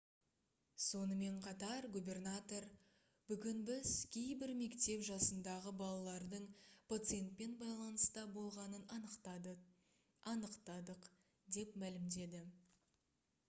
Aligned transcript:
сонымен 0.83 1.35
қатар 1.47 1.87
губернатор: 1.95 2.65
«бүгін 3.31 3.59
біз 3.67 3.91
кейбір 4.15 4.53
мектеп 4.61 5.03
жасындағы 5.09 5.73
балалардың 5.83 6.47
пациентпен 6.95 7.55
байланыста 7.61 8.25
болғанын 8.39 8.89
анықтадық» 10.35 11.07
деп 11.59 11.79
мәлімдеді 11.87 12.43